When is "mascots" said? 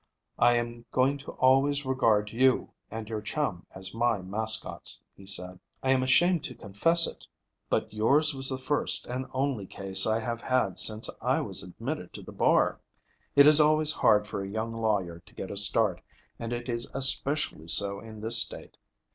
4.19-4.99